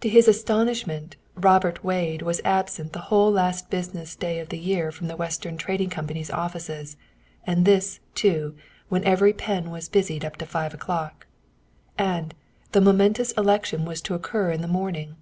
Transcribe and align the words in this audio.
To 0.00 0.08
his 0.08 0.28
astonishment, 0.28 1.16
Robert 1.34 1.82
Wade 1.82 2.22
was 2.22 2.40
absent 2.44 2.92
the 2.92 3.00
whole 3.10 3.32
last 3.32 3.68
business 3.68 4.14
day 4.14 4.38
of 4.38 4.48
the 4.50 4.58
year 4.58 4.92
from 4.92 5.08
the 5.08 5.16
Western 5.16 5.56
Trading 5.56 5.90
Company's 5.90 6.30
offices, 6.30 6.96
and 7.44 7.64
this, 7.64 7.98
too, 8.14 8.54
when 8.88 9.02
every 9.02 9.32
pen 9.32 9.70
was 9.72 9.88
busied 9.88 10.24
up 10.24 10.36
to 10.36 10.46
five 10.46 10.72
o'clock. 10.72 11.26
And, 11.98 12.32
the 12.70 12.80
momentous 12.80 13.32
election 13.32 13.84
was 13.84 14.00
to 14.02 14.14
occur 14.14 14.52
in 14.52 14.62
the 14.62 14.68
morning! 14.68 15.16